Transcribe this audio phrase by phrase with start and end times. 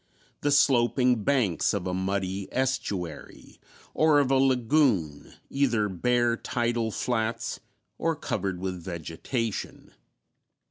[0.39, 3.59] 22) the sloping banks of a muddy estuary
[3.93, 7.59] or of a lagoon, either bare tidal flats
[7.99, 9.93] or covered with vegetation.